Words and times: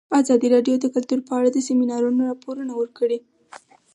ازادي 0.19 0.47
راډیو 0.55 0.75
د 0.79 0.85
کلتور 0.95 1.19
په 1.27 1.31
اړه 1.37 1.49
د 1.51 1.57
سیمینارونو 1.67 2.19
راپورونه 2.29 2.73
ورکړي. 2.77 3.19